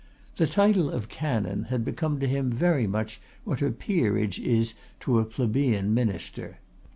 The 0.37 0.47
title 0.47 0.89
of 0.89 1.09
Canon 1.09 1.65
had 1.65 1.85
become 1.85 2.19
to 2.21 2.27
him 2.27 2.49
very 2.51 2.87
much 2.87 3.21
what 3.43 3.61
a 3.61 3.69
peerage 3.69 4.39
is 4.39 4.73
to 5.01 5.19
a 5.19 5.25
plebeian 5.25 5.93
minister. 5.93 6.57